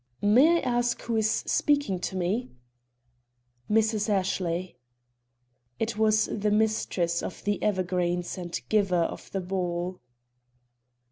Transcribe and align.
"May 0.23 0.55
I 0.57 0.61
ask 0.61 0.99
who 1.03 1.15
is 1.15 1.29
speaking 1.29 1.99
to 1.99 2.15
me?" 2.15 2.49
"Mrs. 3.69 4.09
Ashley." 4.09 4.79
It 5.77 5.95
was 5.95 6.25
the 6.25 6.49
mistress 6.49 7.21
of 7.21 7.43
The 7.43 7.61
Evergreens 7.61 8.35
and 8.35 8.59
giver 8.67 9.03
of 9.03 9.29
the 9.31 9.41
ball. 9.41 9.99